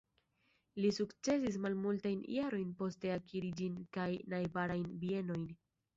Li 0.85 0.89
sukcesis 0.97 1.59
malmultajn 1.65 2.25
jarojn 2.37 2.73
poste 2.81 3.13
akiri 3.19 3.55
ĝin 3.61 3.77
kaj 3.99 4.11
najbarajn 4.37 4.89
bienojn. 5.05 5.45